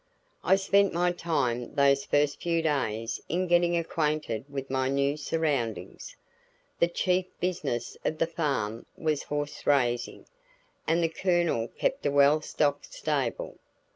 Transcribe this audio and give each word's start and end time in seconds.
I 0.43 0.55
spent 0.55 0.95
my 0.95 1.11
time 1.11 1.75
those 1.75 2.05
first 2.05 2.41
few 2.41 2.63
days 2.63 3.21
in 3.29 3.45
getting 3.45 3.77
acquainted 3.77 4.45
with 4.49 4.67
my 4.71 4.89
new 4.89 5.15
surroundings. 5.15 6.15
The 6.79 6.87
chief 6.87 7.27
business 7.39 7.97
of 8.03 8.17
the 8.17 8.25
farm 8.25 8.87
was 8.97 9.21
horse 9.21 9.67
raising, 9.67 10.25
and 10.87 11.03
the 11.03 11.07
Colonel 11.09 11.67
kept 11.67 12.03
a 12.07 12.11
well 12.11 12.41
stocked 12.41 12.91
stable. 12.91 13.59